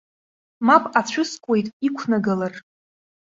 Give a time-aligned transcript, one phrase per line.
[0.65, 2.53] Мап ацәыскуеит, иқәнагалар.